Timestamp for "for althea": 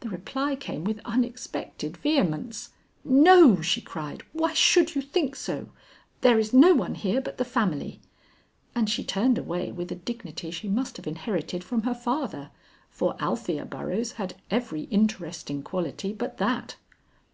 12.90-13.64